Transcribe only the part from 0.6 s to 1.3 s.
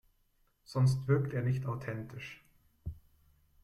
Sonst